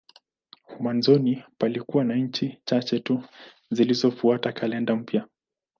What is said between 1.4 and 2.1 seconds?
palikuwa